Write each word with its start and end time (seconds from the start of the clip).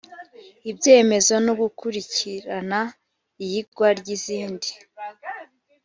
ibyemezo 0.69 1.33
no 1.45 1.53
gukurikirana 1.61 2.79
iyigwa 3.43 3.87
ry 3.99 4.07
izindi 4.15 4.69